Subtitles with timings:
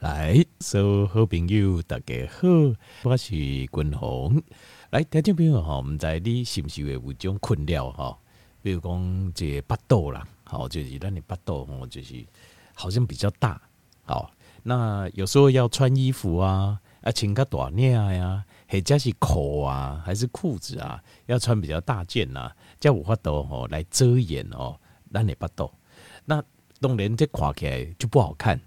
[0.00, 2.46] 来，所有好朋友大家好，
[3.02, 4.40] 我是君宏。
[4.90, 8.16] 来，听众朋友哈，我们在你是不是会有种困扰哈？
[8.62, 12.24] 比如讲这巴肚啦，好，就是让你巴肚哦，就是
[12.74, 13.60] 好像比较大。
[14.04, 14.30] 好，
[14.62, 24.78] 那有时候要穿衣服啊，啊穿个短领呀，或者是裤啊，还是裤子啊，要穿比较大件呐，叫有法度吼来遮掩哦，
[25.10, 25.68] 让你巴肚。
[26.24, 26.40] 那
[26.80, 28.60] 当然这看起来就不好看。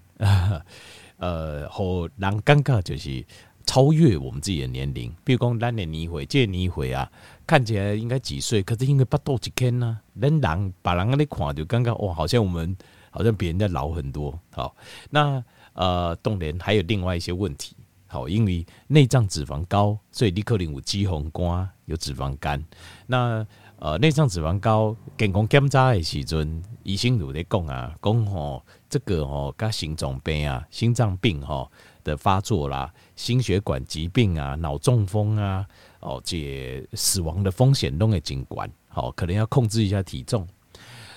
[1.22, 3.24] 呃，和人尴尬就是
[3.64, 5.14] 超越我们自己的年龄。
[5.22, 7.08] 比如讲，咱的年岁，这个年岁啊，
[7.46, 12.76] 看起来应该几岁，可是因为不到一天呢，人人把人那里看就尴尬哇，好像我们
[13.10, 14.36] 好像比人家老很多。
[14.50, 14.74] 好，
[15.10, 15.40] 那
[15.74, 17.76] 呃，当然还有另外一些问题。
[18.08, 22.62] 好，因为内脏脂肪高，所以你可能有脂肪肝，有脂肪肝。
[23.06, 23.46] 那
[23.78, 28.64] 呃，内脏脂肪高，健康检查的时阵，医生有在讲啊，讲吼。
[28.92, 31.66] 这个哦，跟心脏病啊、心脏病哈
[32.04, 35.66] 的发作啦、心血管疾病啊、脑中风啊，
[36.00, 40.46] 哦，这死亡的风险都会尽管，好，可能要控制一下体重。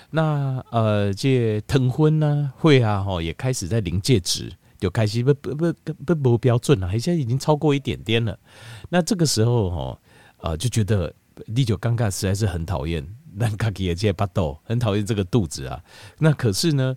[0.08, 8.38] 那呃，这疼昏呢，会啊，哈，也开始在临界值，就开始不不不不不标准了，现在已经超过一点点了。
[8.88, 9.98] 那这个时候哈，
[10.38, 11.12] 呃，就觉得
[11.54, 15.78] 第九尴尬实在是很讨厌，那卡基也这巴肚，很讨厌这个肚子啊。
[16.18, 16.96] 那可是呢？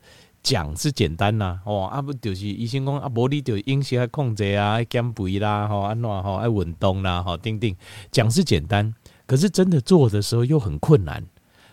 [0.49, 7.75] 讲是简单呐，哦，啊不就是医生讲啊，无你就饮食要控制啊，爱减肥啦，吼，安怎吼，爱运动啦，吼，等等。
[8.11, 8.91] 讲是简单，
[9.27, 11.23] 可是真的做的时候又很困难，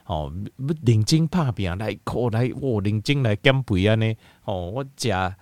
[0.05, 5.35] 哦，不认真拍拼来，靠来，我认真来减肥啊呢，哦，我食啊，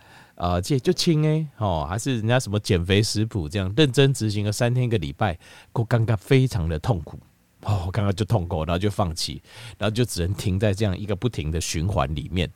[0.62, 5.36] 这就轻诶，哦，还是人家什么减肥食谱这样认真执行了三天一个礼拜，
[5.72, 7.18] 我感觉非常的痛苦，
[7.64, 9.42] 哦，刚刚就痛苦，然后就放弃，
[9.76, 12.48] 然后就只能停在这样一个不停的循环里面。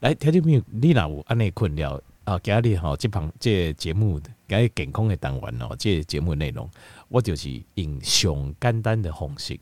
[0.00, 2.38] 来，听众朋友，你若有安尼困扰啊？
[2.38, 6.70] 今日吼，这旁这节目，今日健康的单元哦，这节目内容，
[7.08, 9.58] 我就是用上简单的方式，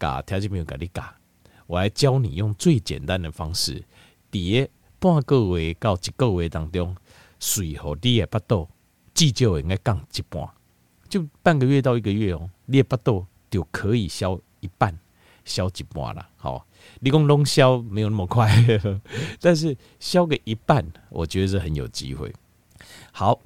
[0.00, 1.04] 甲听众朋友甲你教，
[1.66, 3.84] 我来教你用最简单的方式，
[4.32, 6.96] 伫个半个月到一个月当中，
[7.38, 8.66] 随后你的腹肚
[9.12, 10.48] 至少应该降一半，
[11.10, 14.98] 就半个月到一个月哦，你的腹肚就可以消一半，
[15.44, 16.66] 消一半了，好。
[17.00, 18.52] 你讲龙消没有那么快，
[19.40, 22.30] 但是消个一半，我觉得是很有机会。
[23.10, 23.40] 好，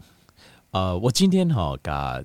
[0.73, 2.21] 呃，我今天哈把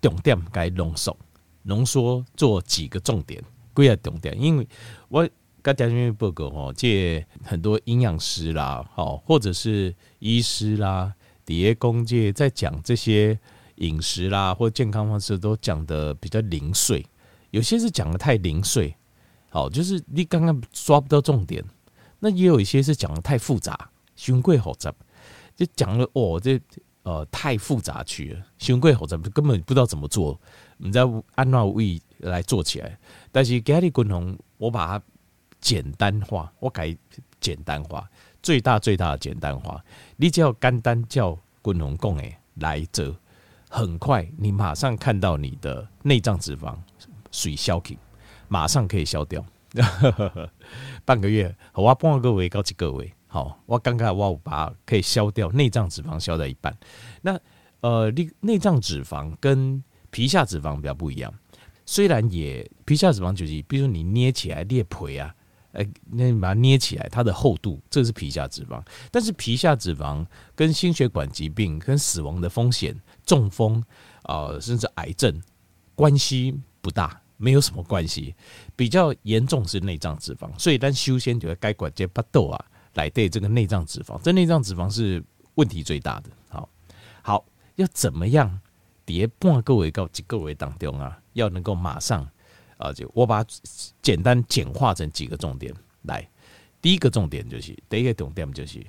[0.00, 1.16] 重点该浓缩，
[1.62, 3.40] 浓缩做几个重点，
[3.72, 4.66] 归个重点，因为
[5.08, 5.28] 我
[5.62, 13.38] 刚讲因为报告哈，借很多营养师啦，好，或者是医师啦，底下公界在讲这些
[13.76, 17.06] 饮食啦或健康方式，都讲得比较零碎，
[17.52, 18.96] 有些是讲得太零碎。
[19.48, 21.64] 好，就是你刚刚抓不到重点，
[22.18, 24.92] 那也有一些是讲的太复杂，循贵好杂，
[25.54, 26.60] 就讲了哦，这
[27.02, 30.38] 呃太复杂去了，循贵好杂根本不知道怎么做，
[30.76, 32.98] 你知道按照位来做起来，
[33.32, 35.04] 但是给你滚红，我把它
[35.60, 36.94] 简单化，我改
[37.40, 38.06] 简单化，
[38.42, 39.82] 最大最大的简单化，
[40.16, 43.14] 你只要简单叫滚红共诶来者，
[43.70, 46.76] 很快你马上看到你的内脏脂肪
[47.30, 47.96] 水消停。
[48.48, 49.44] 马上可以消掉，
[51.04, 56.76] 半个月，我半个月到一个月，好，我刚刚我把可以消掉内脏脂肪消掉一半。
[57.22, 57.38] 那
[57.80, 61.32] 呃，内内脏脂肪跟皮下脂肪比较不一样，
[61.84, 65.34] 虽然也皮下脂肪就是，比如说你捏起来裂皮啊，
[65.72, 68.82] 哎，那你把它捏起来，它的厚度，这是皮下脂肪。
[69.10, 70.24] 但是皮下脂肪
[70.54, 73.82] 跟心血管疾病、跟死亡的风险、中风
[74.22, 75.40] 啊、甚至癌症
[75.94, 77.20] 关系不大。
[77.36, 78.34] 没有什么关系，
[78.74, 82.64] 比较严重是内脏脂肪，所以但修仙就要该管这巴豆啊，
[82.94, 85.22] 来对这个内脏脂肪，这内脏脂肪是
[85.54, 86.30] 问题最大的。
[86.48, 86.68] 好，
[87.22, 87.44] 好，
[87.76, 88.60] 要怎么样？
[89.04, 92.28] 叠半个月到几个月当中啊，要能够马上
[92.76, 93.44] 啊，就我把
[94.02, 95.72] 简单简化成几个重点
[96.02, 96.28] 来。
[96.82, 98.84] 第一个重点就是，第一个重点就是，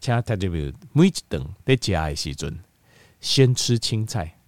[0.00, 0.48] 请大家
[0.92, 2.58] 每一顿在吃的时阵，
[3.20, 4.38] 先吃青菜，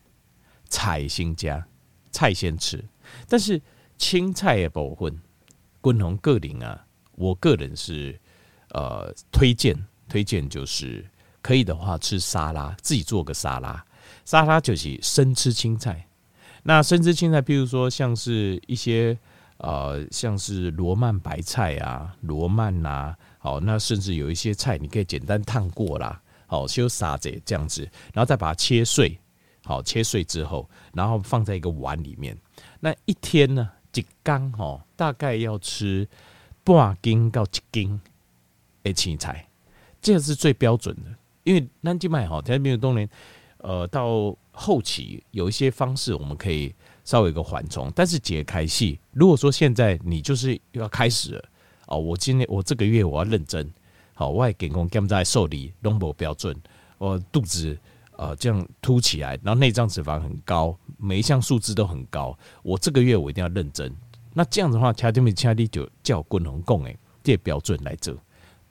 [0.68, 1.66] 菜先加，
[2.10, 2.84] 菜先吃。
[3.28, 3.60] 但是
[3.98, 5.20] 青菜的部分，
[5.82, 8.18] 均衡个人啊，我个人是
[8.70, 9.76] 呃推荐
[10.08, 11.04] 推荐就是
[11.40, 13.84] 可以的话吃沙拉，自己做个沙拉，
[14.24, 16.06] 沙拉就是生吃青菜。
[16.62, 19.16] 那生吃青菜，譬如说像是一些
[19.58, 27.82] 呃像是罗曼白菜啊、罗曼呐、啊，好，那甚至有一些菜你可以简单烫过啦，好，修沙子这样子，
[28.12, 29.16] 然后再把它切碎，
[29.64, 32.36] 好，切碎之后，然后放在一个碗里面。
[32.80, 36.08] 那一天呢，一缸哦，大概要吃
[36.64, 38.00] 半斤到一斤
[38.82, 39.48] 的青菜，
[40.00, 41.14] 这个是最标准的。
[41.44, 43.08] 因为南极麦哈，在冰冬年，
[43.58, 46.74] 呃，到后期有一些方式我们可以
[47.04, 51.44] 稍微一个缓冲，但是解开系，如果说现在你就是要开始了
[51.86, 53.72] 哦，我今天我这个月我要认真，
[54.14, 56.56] 好，我也给工干在受理龙博标准，
[56.98, 57.78] 我肚子
[58.16, 63.94] 呃这样凸起来，然后内脏脂肪很高，每一项数字都很高，我这个月我一定要认真。
[64.34, 68.14] 那这样的话，恰丁米恰丁就叫滚红贡诶，这标准来做。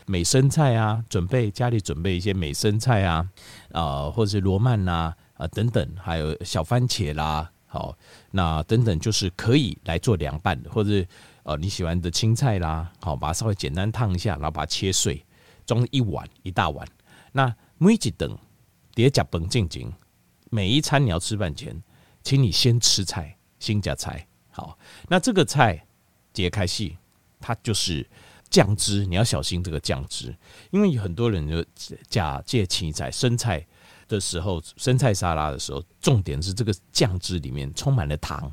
[0.05, 3.27] 美生菜啊，准备家里准备一些美生菜啊，
[3.71, 7.97] 啊、或者是罗曼呐，啊、等等，还有小番茄啦，好，
[8.29, 11.03] 那等等就是可以来做凉拌的，或者
[11.41, 15.25] 呃你喜欢的青菜啦，好，把它稍微简单烫一下，然后把它切碎，
[15.65, 16.87] 装一碗一大碗。
[17.31, 18.29] 那每一顿
[18.95, 19.93] 叠加本进进，
[20.49, 21.83] 每一餐你要吃饭前，
[22.23, 24.27] 请你先吃菜，先加菜。
[24.49, 24.75] 好，
[25.07, 25.85] 那这个菜
[26.33, 26.97] 解开细，
[27.39, 28.09] 它就是。
[28.47, 30.33] 酱汁你要小心这个酱汁，
[30.69, 31.65] 因为有很多人就
[32.07, 33.65] 假借青菜生菜
[34.07, 38.49] 的时候，生菜沙拉的时候，重点是这个酱汁里面充满了糖，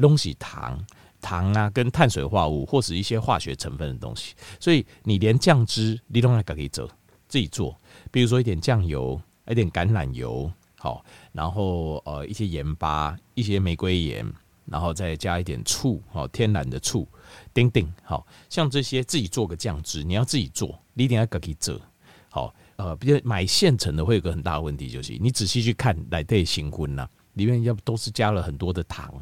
[0.00, 0.82] 东西糖
[1.20, 6.88] 糖啊，跟碳水化合物或是一些化学成分的东西，所以你连酱汁你都可以做
[7.28, 7.78] 自己做，
[8.12, 14.26] 比如说一点酱油，一点橄榄油，好，然后呃一些盐巴，一些玫瑰盐。
[14.68, 17.06] 然后再加一点醋，好，天然的醋，
[17.54, 21.80] 丁丁，好像这些自己做个酱汁，你要自己做，你一定要自己做，
[22.28, 29.14] 好，呃，比如买现成的会有个很大的问题，就是你仔细去看来对新婚呐，里面要不都是加了很多的糖，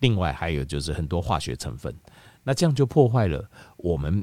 [0.00, 1.94] 另外还有就是很多化学成分，
[2.42, 4.22] 那这样就破坏了我们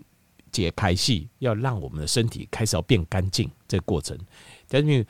[0.51, 4.15] 解开系要让我们的身体开始要变干净这个过程。
[4.67, 5.03] 但是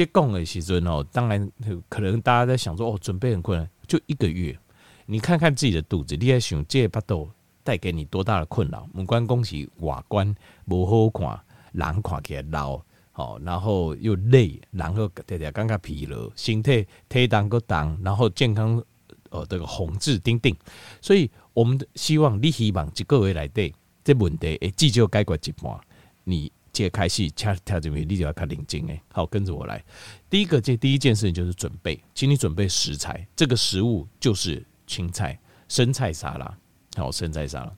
[0.00, 1.52] 这讲的时阵哦，当然
[1.90, 4.58] 可能大家在想说哦，准备很困难，就一个月。
[5.04, 7.28] 你看看自己的肚子，你在想这巴肚
[7.62, 8.88] 带给你多大的困扰？
[8.94, 10.34] 五官恭喜瓦官
[10.66, 11.38] 不好看，
[11.72, 12.82] 人看起来老，
[13.12, 18.82] 好，然后又累，然后大家感觉疲劳，身体体重个重，然后健康
[19.28, 20.56] 呃这个红字丁丁，
[21.02, 23.70] 所以我们希望你希望一个月来对
[24.02, 25.78] 这问题诶，至少解决一半。
[26.24, 29.82] 你解开始跳跳这边，你就要看领巾诶，好，跟着我来。
[30.28, 34.64] 第一个这第一件事情就是准备，请你准备食材，这个食物就是。
[34.90, 35.38] 青菜、
[35.68, 36.58] 生菜沙拉，
[36.96, 37.72] 好，生菜沙拉。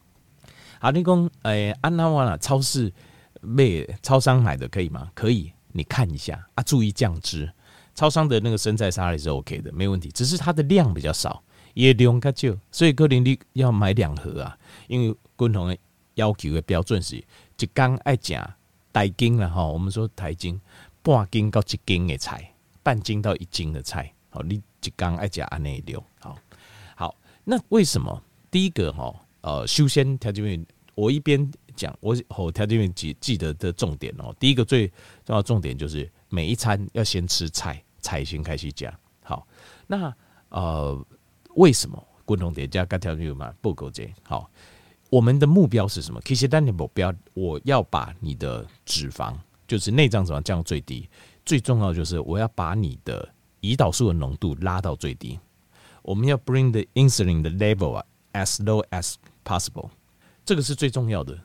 [0.80, 2.90] 好，你讲，诶，安娜瓦啦超市
[3.42, 3.64] 买
[4.02, 5.10] 超商买的可以吗？
[5.12, 7.52] 可以，你看一下啊，注意酱汁。
[7.94, 11.44] 超商的那个生菜沙拉也是 OK 的，没问题，只是它的量比较少，
[11.74, 14.56] 也量较少，所以可能你要买两盒啊。
[14.88, 15.76] 因为共同的
[16.14, 18.34] 要求的标准是一缸爱食
[18.92, 20.60] 台斤了哈，我们说台斤
[21.02, 22.52] 半斤到一斤的菜，
[22.82, 26.36] 半斤到一斤的菜，好，你一缸爱食安内量，好
[26.94, 27.16] 好。
[27.44, 34.86] 那为什么第一个哈呃，修仙条件面，我一边讲，我和条件面记记得的重点哦，第一个最
[35.24, 38.92] 重要重点就是每一餐要先吃菜，菜先开始讲。
[39.22, 39.46] 好，
[39.86, 40.14] 那
[40.50, 41.06] 呃，
[41.54, 44.50] 为什么共同点加个条件嘛不够这好？
[45.12, 46.19] 我们的目标是什么？
[46.25, 49.35] 其实单点目标，我要把你的脂肪，
[49.69, 51.06] 就是内脏脂肪降到最低，
[51.44, 53.29] 最重要就是我要把你的
[53.61, 55.38] 胰岛素的浓度拉到最低。
[56.00, 59.91] 我们要 bring the insulin 的 level 啊 as low as possible，
[60.47, 61.38] 这个是最重要的。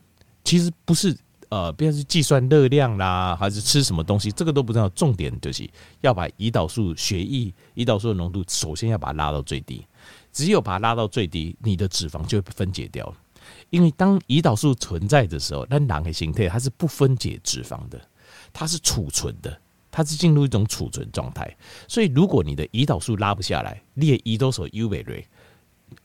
[0.45, 1.13] 其实不是
[1.49, 4.87] 呃，不要去计算热量啦，还是吃什么东西，这个都不重要。
[4.89, 5.69] 重点就是
[5.99, 9.85] 要把胰岛素血液胰岛素的浓度，首先要把它拉到最低。
[10.31, 13.15] 只有把它拉到最低，你的脂肪就会分解掉了。
[13.69, 18.01] 因为当胰岛素存在的时候，那人的形态它是不分解脂肪的，
[18.51, 19.61] 它是储存的。
[19.89, 21.57] 它是进入一种储存状态，
[21.87, 25.25] 所以如果你的胰岛素拉不下来，列胰岛素 U 维瑞，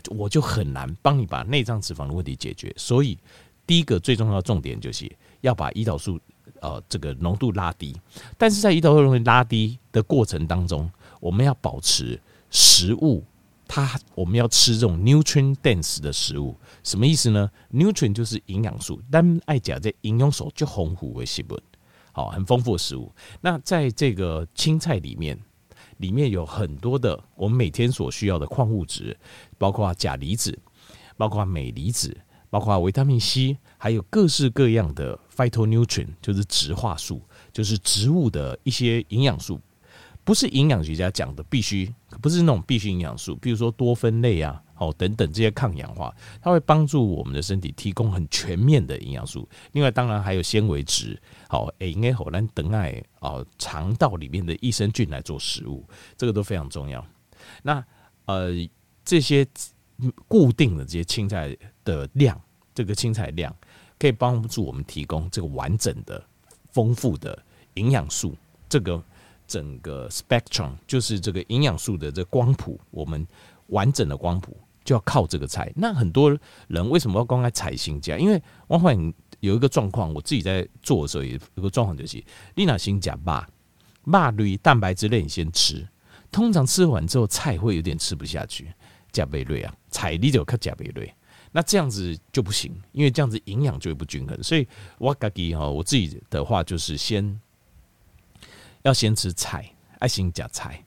[0.09, 2.73] 我就很难帮你把内脏脂肪的问题解决。
[2.75, 3.19] 所以
[3.66, 6.19] 第一个最重要的重点就是要把胰岛素
[6.62, 7.95] 呃这个浓度拉低。
[8.38, 10.90] 但是在胰岛素浓度拉低的过程当中，
[11.21, 13.23] 我们要保持食物，
[13.75, 21.59] 它我们要吃这种 nutrient dense 的食物，什么意思呢？nutrient 就是营养素，但爱讲在营养素就丰富为食物。
[22.12, 23.11] 好，很丰富的食物。
[23.41, 25.41] 那在这个青菜里面，
[25.97, 29.19] 里面有很多的我们每天所需要的矿物质，
[29.57, 30.59] 包括钾离子，
[31.17, 32.14] 包括镁离子，
[32.50, 39.59] 包括维他命 C，还有各式各样的 phytonutrient，就是植化素，就是植物的一些营养素。
[40.25, 49.49] 不是营养学家讲的必须，不是那种必须营养素，比如说多酚类啊，好等等这些抗氧化，它会帮助我们的身体提供很全面的营养素。
[49.73, 55.85] 另外，当然还有纤维质，好，诶，应该好难等爱啊，肠道里面的益生菌来做食物，
[56.17, 57.05] 这个都非常重要。
[57.62, 57.85] 那
[58.26, 58.50] 呃，
[59.05, 59.45] 这些
[60.29, 62.41] 固定的这些青菜的量，
[62.73, 63.55] 这个青菜量
[63.99, 66.25] 可以帮助我们提供这个完整的、
[66.71, 67.37] 丰富的
[67.75, 68.37] 营养素。
[68.69, 69.02] 这个
[69.52, 73.26] 整个 spectrum 就是这个营养素的这光谱，我们
[73.66, 75.71] 完整的光谱就要靠这个菜。
[75.76, 76.35] 那很多
[76.68, 78.16] 人为什么要公开菜心加？
[78.16, 83.47] 因为往往有一个状况，我自己在做的时候也有个状况就是，你那先加吧，
[84.04, 85.87] 肉类蛋白质类你先吃，
[86.30, 88.73] 通常吃完之后菜会有点吃不下去，
[89.12, 91.12] 加贝类啊，菜你就靠加贝类。
[91.54, 94.42] 那这样子就不行，因为这样子营养就会不均衡。
[94.42, 94.66] 所以
[94.97, 97.38] 我自己哈，我自己的话就是先
[98.82, 100.84] 要先吃菜，爱先加菜。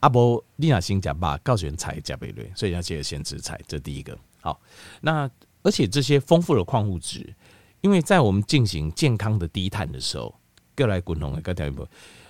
[0.00, 4.16] 阿伯丽娜先加吧，告诉人菜加贝类，所以要记得先吃菜，这第一个。
[4.40, 4.60] 好，
[5.00, 5.28] 那
[5.62, 7.34] 而且这些丰富的矿物质，
[7.80, 10.34] 因为在我们进行健康的低碳的时候，
[10.74, 11.86] 各来滚筒的各条一步，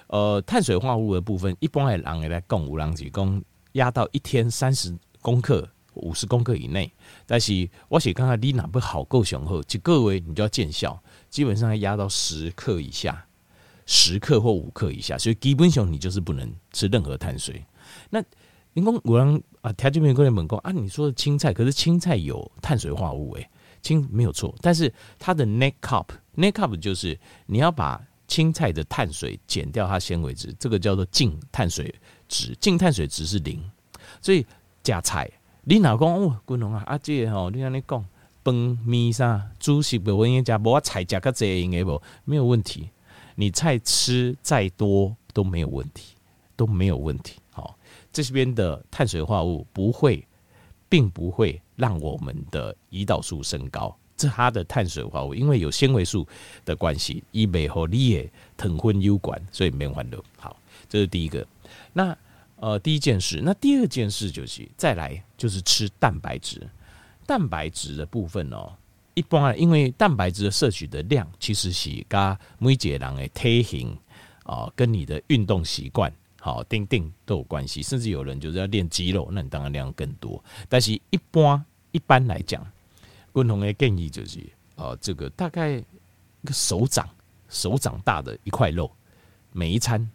[0.07, 3.43] 呃，碳水化合物的部分，一般来人也来供五郎几公
[3.73, 5.69] 压到一天三十公克。
[5.97, 6.93] 五十公克以内，
[7.25, 13.26] 但是我写刚才你哪不好够雄厚，就各位你就要见效，基本上要压到十克以下，
[13.87, 17.65] 十克或五克以下，所以基本上你就是不能吃任何碳水。
[18.11, 18.23] 那
[18.73, 23.51] 您讲我让啊，条件没过来猛攻啊，你说的青菜，可是青菜有碳水化合物诶、欸，
[23.81, 31.95] 青没有错，但是它的 net carb，net carb 就是你要把青菜的碳水减掉它纤维质，这个叫做净碳水
[32.29, 33.63] 值，净碳水值是零，
[34.21, 34.45] 所以
[34.83, 35.31] 加菜。
[35.63, 38.05] 你老公哦，滚龙啊，阿姐吼，你安尼讲，
[38.45, 42.91] 饭米啥，主食不稳定，无菜加个这应该不没有问题。
[43.37, 46.17] 你菜吃再多都没有问题，
[46.57, 47.39] 都没有问题。
[47.53, 47.79] 好，
[48.13, 50.27] 这边的碳水化合物不会，
[50.89, 53.97] 并不会让我们的胰岛素升高。
[54.17, 56.27] 这它的碳水化合物，因为有纤维素
[56.65, 60.19] 的关系，以美和你也疼昏有关，所以没烦恼。
[60.37, 60.57] 好，
[60.89, 61.47] 这是第一个。
[61.93, 62.17] 那。
[62.59, 66.67] 呃，第一件事，那第二件事就是再来就是吃蛋白质。
[67.27, 68.73] 蛋白质的部分哦，
[69.17, 73.27] 一般啊因为蛋白质的摄取的量其实是跟每一个人的。
[73.29, 73.97] 体型
[74.45, 77.83] 啊，跟你的运动习惯好，定定都有关系。
[77.83, 80.43] 甚至有人就是要练肌肉，那你当然量更多。
[80.69, 82.65] 但是一般一般来讲，
[83.33, 84.39] 共同的建议就是，
[84.77, 85.85] 哦，这个大概一
[86.45, 87.09] 个手掌
[87.49, 88.91] 手掌大的一块肉，
[89.51, 90.09] 每一餐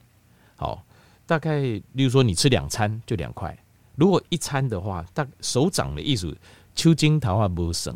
[0.55, 0.86] 好。
[1.25, 3.58] 大概，例如说你吃两餐就两块，
[3.96, 4.79] 如果一餐的。
[4.79, 6.38] 话，大手掌的意思，
[6.75, 7.96] 抽筋桃花不省，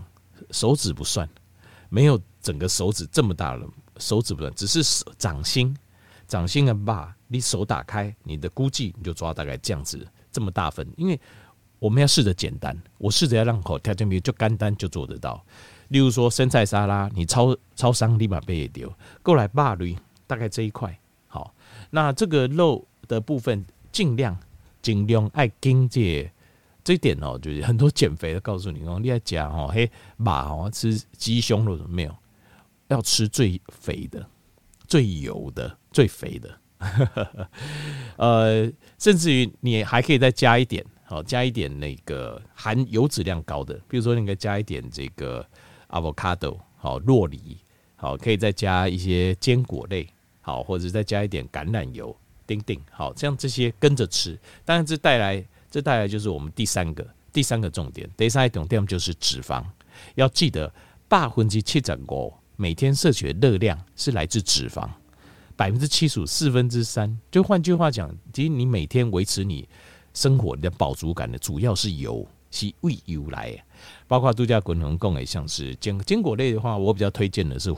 [0.55, 1.27] 手指不算，
[1.89, 5.75] 没有整个手指这么大了，手指不算，只是掌心，
[6.27, 11.19] 掌心的把，你手打开，你的估计你就抓大概这样子这么大份，因为
[11.79, 15.43] 我们要试着简单，我试着要让口条件比就干单就做得到，
[15.89, 19.93] 例如说生菜沙拉，你超超商立马被也丢过来，霸驴
[20.25, 20.97] 大概这一块，
[21.27, 21.53] 好，
[21.89, 22.87] 那这个肉。
[23.07, 24.35] 的部分尽量
[24.81, 26.27] 尽量爱经济
[26.85, 32.15] 这一点哦，就是很多减肥的告诉你哦，你要讲哦，嘿，马哦吃鸡胸肉没有？
[32.89, 34.23] 要吃最肥的、
[34.87, 36.59] 最油的、最肥的。
[38.17, 45.43] 呃，甚至于你还可以再加一点，好加一点那个含油脂量高的，比如说你可以加一点这个
[45.89, 47.57] avocado，好洛梨，
[47.95, 50.07] 好可以再加一些坚果类，
[50.41, 52.15] 好或者再加一点橄榄油。
[52.45, 55.43] 丁丁，好，像这些跟着吃，当然这带来，
[55.75, 58.09] 这带来就是我们第三个第三个重点。
[58.15, 59.61] 第三个重点就是脂肪，
[60.15, 60.73] 要记得
[61.09, 64.87] 百分之七十五每天摄取的热量是来自脂肪，
[65.57, 67.19] 百分之七十五四分之三。
[67.29, 69.67] 就换句话讲，其实你每天维持你
[70.13, 73.61] 生活的饱足感的主要是油，是胃油来。
[74.07, 77.75] 包括度假滚轮供也，像是坚坚果类的话，我比较推荐的是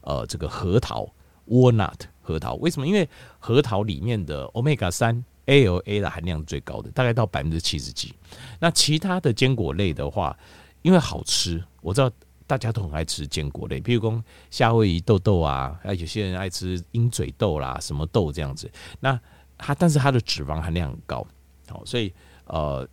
[0.00, 1.06] 呃这个核桃
[1.46, 1.98] （walnut）。
[2.22, 2.86] 核桃为什么？
[2.86, 3.06] 因为
[3.38, 8.14] 核桃里面的 Omega 三 ALA 的含量最高的，大概到百分之七十几。
[8.58, 10.36] 那其他的坚果类的话，
[10.82, 12.10] 因为好吃，我知道
[12.46, 18.70] 大家都很爱吃坚果类，譬如说夏威夷豆豆啊，有些人爱吃鹰嘴豆啦，什么豆这样子。
[19.00, 19.18] 那
[19.58, 21.26] 它，但是它的脂肪含量很高，
[21.68, 22.12] 好，所以
[22.46, 22.88] 呃，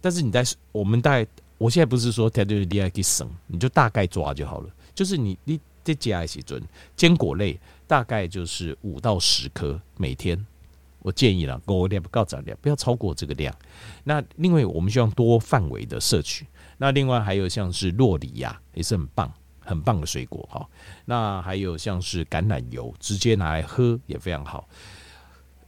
[0.00, 1.26] 但是你在我们大概，
[1.58, 4.70] 我现在不是说它就是你爱去省，你就大概抓就好了。
[4.94, 6.62] 就是你你这加一起准
[6.96, 7.58] 坚果类。
[7.86, 10.42] 大概就是五到十颗每天，
[11.04, 13.54] 我建议了，够量不够早量，不要超过这个量。
[14.04, 16.46] 那另外，我们希望多范围的摄取。
[16.78, 19.30] 那另外还有像是洛梨呀，也是很棒、
[19.60, 20.66] 很棒的水果哈。
[21.04, 24.66] 那还有像是橄榄油，直接拿来喝也非常好。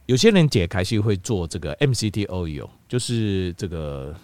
[0.07, 4.15] 有些人解开是会做这个 MCT oil，就是这个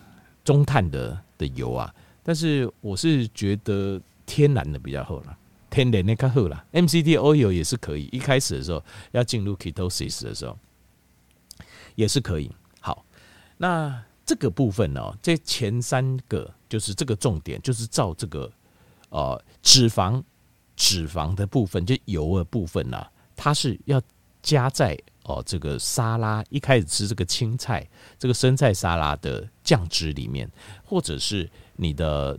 [0.44, 1.94] 中碳的的油啊。
[2.24, 5.38] 但是我是觉得天然的比较好了。
[5.70, 8.08] 天然的较好啦，MCT oil 也是可以。
[8.12, 10.56] 一开始的时候要进入 ketosis 的时候
[11.96, 12.52] 也是可以。
[12.80, 13.06] 好，
[13.58, 18.52] 那这个部分呢、这前三个就是这个重点，就是照这个
[19.10, 20.22] 呃脂肪
[20.76, 24.02] 脂肪的部分，就油的部分呐、啊，它是要
[24.42, 30.50] 加在哦这个沙拉一开始吃这个青菜这个生菜沙拉的酱汁里面，
[30.84, 32.38] 或者是你的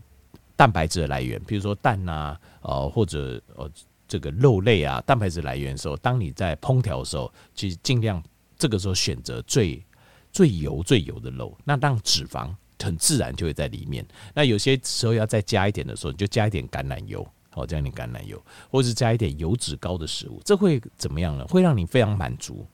[0.56, 3.70] 蛋白质的来源，比如说蛋啊，呃或者呃
[4.06, 8.22] 这个肉类啊，蛋白质来源的时候，当你在烹调的时候，其实尽量
[8.64, 9.84] 这个时候选择最
[10.32, 12.48] 最油最油的肉，那让脂肪
[12.82, 14.02] 很自然就会在里面。
[14.32, 17.28] 那有些时候要再加一点的时候，你就加一点橄榄油。
[17.52, 21.46] 哦，加一点橄榄油，或是加一点油脂高的食物，这会怎么样呢？
[21.46, 22.66] 会让你非常满足。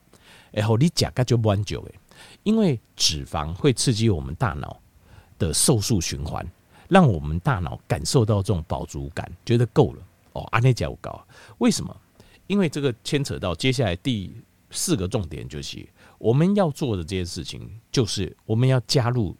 [0.49, 1.99] 然后你加个就不久诶，
[2.43, 4.79] 因为脂肪会刺激我们大脑
[5.37, 6.49] 的瘦素循环，
[6.87, 10.01] 让我们大脑感受到这种饱足感，觉得够了。
[10.31, 11.93] 哦，阿内加我高，为什么？
[12.47, 14.33] 因为这个牵扯到接下来第
[14.71, 15.87] 四个重点，就是
[16.17, 19.35] 我们要做的这件事情，就是我们要加入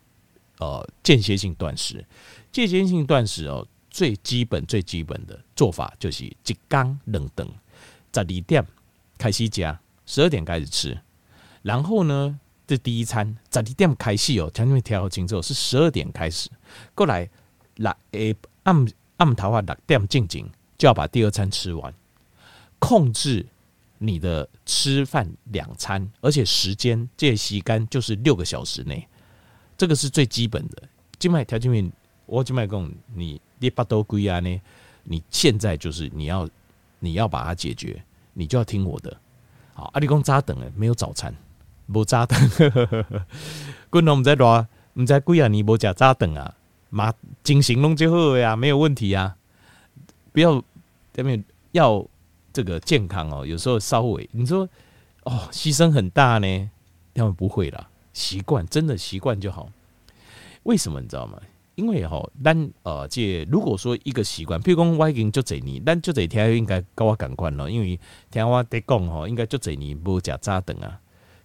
[0.60, 2.06] 呃间歇性断食。
[2.52, 3.68] 间歇性断食哦。
[3.94, 7.46] 最基本最基本的做法就是一缸冷等，
[8.14, 8.66] 十二点
[9.18, 10.98] 开始加，十二点开始吃，
[11.62, 16.50] 然后呢，这第一餐十二点开始哦，请你们调好清楚，是十二点开始，
[16.96, 17.30] 过来
[17.76, 18.34] 来诶
[18.64, 21.94] 暗暗头啊六点静静就要把第二餐吃完，
[22.80, 23.46] 控制
[24.04, 29.08] 你的吃饭两餐，而且时间这些时间就是六个小时内，
[29.78, 30.82] 这个是最基本的。
[31.20, 31.92] 静脉调节面，
[32.26, 33.40] 我静脉讲你。
[33.64, 34.60] 你巴都归啊呢？
[35.04, 36.50] 你现在就是你要
[36.98, 38.04] 你要把它解决，
[38.34, 39.16] 你就要听我的。
[39.76, 41.32] 好，阿里公扎等诶，没有早餐，
[41.86, 42.40] 无扎等。
[43.92, 46.56] 滚龙唔在多，唔在贵啊，你无加扎等啊，
[46.90, 49.38] 马进行弄就好呀，没有问题啊。
[50.32, 50.60] 不要
[51.14, 52.04] 这边要
[52.54, 54.68] 这个健康哦，有时候稍微你说
[55.24, 56.70] 哦，牺牲很大呢，
[57.14, 59.70] 他们不会啦，习惯真的习惯就好。
[60.64, 61.42] 为什么你知道吗？
[61.76, 67.72] 因为吼，咱呃，这如果说一个习惯，譬如讲我已经足侪年，咱足侪天应该跟我感官了。
[67.72, 71.00] 因为听我得讲吼，应该足侪年无食早顿啊。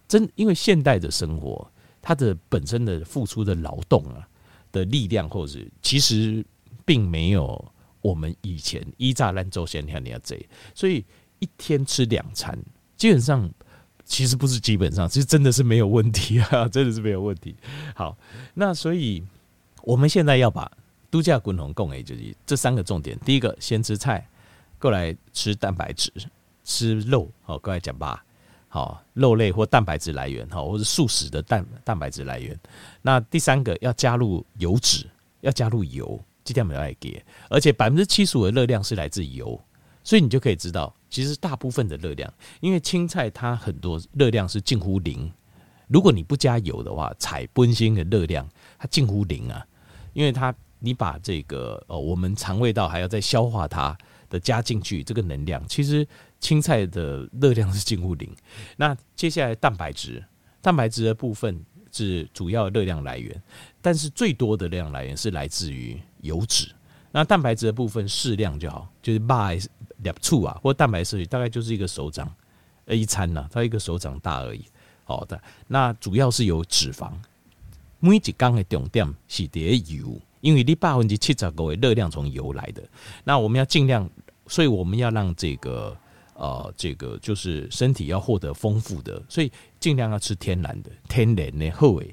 [0.07, 1.67] 真因为现代的生活，
[2.01, 4.27] 它的本身的付出的劳动啊
[4.71, 6.45] 的力量，或者是其实
[6.85, 11.05] 并没有我们以前一炸烂粥先天你要贼，所以
[11.39, 12.57] 一天吃两餐，
[12.95, 13.49] 基本上
[14.05, 17.55] 其实不是基本上，其实真的是没有问题啊，真的是没有问题。
[17.95, 18.17] 好，
[18.53, 19.23] 那所以。
[19.83, 20.69] 我们现在要把
[21.09, 24.27] 度假滚筒供给就是这三个重点：第一个，先吃菜，
[24.79, 26.11] 过来吃蛋白质，
[26.65, 28.21] 吃肉，好，过来讲吧，
[28.67, 32.59] 好，肉类或蛋白质来源，好，或者素食的蛋蛋白质来源。
[33.01, 35.07] 那第三个要加入油脂，
[35.39, 39.61] 要加入油，今天我们要来给，而且百分之七十五的热量是来自油，
[40.01, 45.29] 所以你就可以知道，其实大部分的热量，因为青菜它很多热量是近乎零，
[45.89, 48.47] 如果你不加油的话，菜本身的热量
[48.79, 49.61] 它近乎零啊。
[50.13, 53.95] 因为它，你把这个呃，我们肠胃道还要再消化它
[54.29, 56.07] 的加进去，这个能量其实
[56.39, 58.33] 青菜的热量是近乎零。
[58.77, 60.23] 那接下来蛋白质，
[60.61, 61.61] 蛋白质的部分
[61.97, 63.41] 是主要热量来源，
[63.81, 66.69] 但是最多的热量来源是来自于油脂。
[67.11, 69.49] 那蛋白质的部分适量就好，就是八
[70.03, 72.31] 两醋啊，或蛋白质大概就是一个手掌
[72.85, 74.63] 呃一餐呐，它一个手掌大而已。
[75.03, 77.11] 好的，那主要是有脂肪。
[77.99, 82.83] 每一缸的重点是在油，因为你百分之七十五的热量从油来的。
[83.23, 84.07] 那我们要尽量，
[84.45, 85.97] 所以我们要让这个
[86.37, 92.05] 呃，这个就是身体要获得丰富的，所以尽量要吃天然的、天然的好的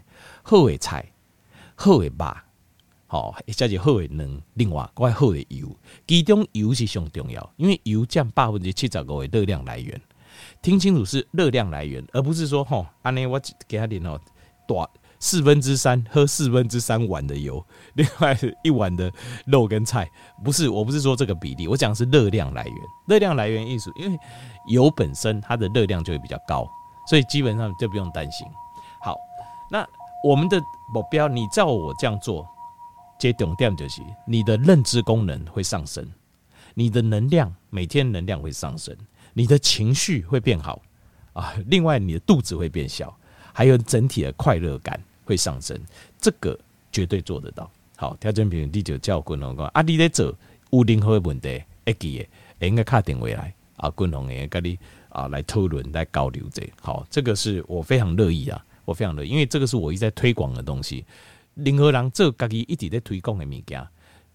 [0.43, 1.05] 好的菜、
[1.75, 2.37] 好的肉，
[3.07, 4.41] 好，再就好的能。
[4.55, 5.69] 另外，怪好的油，
[6.07, 10.01] 其中油是上重要，因为油占百分之七十五的热量来源。
[10.63, 14.19] 听清楚，是热量来源，而不是说吼，安尼我给他点哦，
[14.67, 14.89] 大。
[15.25, 17.65] 四分之三喝四分之三碗的油，
[17.97, 19.11] 另外一碗的
[19.47, 20.07] 肉跟菜，
[20.45, 22.77] 不是，我不是说这个比例，我讲是热量来源。
[23.07, 24.19] 热量来源意思，因为
[24.69, 26.69] 油本身它的热量就会比较高，
[27.09, 28.47] 所以基本上就不用担心。
[29.01, 29.17] 好，
[29.71, 29.83] 那
[30.23, 30.61] 我们的
[30.93, 32.47] 目标，你照我这样做，
[33.19, 36.07] 接懂点就是你的认知功能会上升，
[36.75, 38.95] 你的能量每天能量会上升，
[39.33, 40.83] 你的情绪会变好
[41.33, 43.17] 啊，另外你的肚子会变小，
[43.55, 45.03] 还有整体的快乐感。
[45.25, 45.79] 会上升，
[46.21, 46.59] 这个
[46.93, 47.71] 绝对做得到。
[47.97, 50.35] 好，调整平第九叫滚龙讲，啊，你在做
[50.71, 56.69] 有任何问题，会记的应该卡电话来啊，滚龙诶，跟你啊来讨论来交流这。
[56.81, 61.05] 好，这个是我非常乐意啊，我非常乐意，因为这个是我一直在推广的东西。
[61.55, 63.87] 任何人这家己一直在推广的物件，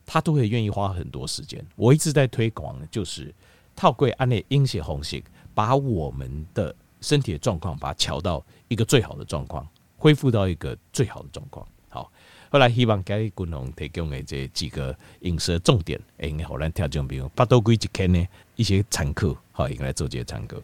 [0.06, 1.64] 他都会愿意花很多时间。
[1.76, 3.34] 我一直在推广的就是
[3.76, 5.22] 透过按呢饮食方式，
[5.54, 9.68] 把我们的身体的状况，把它调到一个最好的状况。
[10.00, 11.68] 恢复到一个最好的状况。
[11.90, 12.12] 好，
[12.50, 20.58] 后来希望给观众提供的这几个饮食重点，诶，好，咱听众朋友，巴多几集呢一些参考，好，应该来做这些参考。